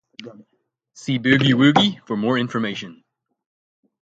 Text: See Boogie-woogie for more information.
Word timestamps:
See 0.95 1.19
Boogie-woogie 1.19 2.01
for 2.07 2.17
more 2.17 2.35
information. 2.39 3.03